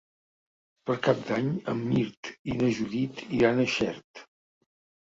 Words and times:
Per 0.89 0.95
Cap 1.09 1.21
d'Any 1.27 1.51
en 1.75 1.83
Mirt 1.91 2.33
i 2.55 2.59
na 2.63 2.73
Judit 2.81 3.23
iran 3.43 3.67
a 3.67 3.71
Xert. 3.79 4.29